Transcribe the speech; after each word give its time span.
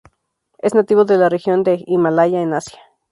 Es 0.57 0.73
nativo 0.73 1.05
de 1.05 1.15
la 1.19 1.29
región 1.29 1.61
del 1.61 1.83
Himalaya 1.85 2.41
en 2.41 2.53
Asia. 2.55 2.79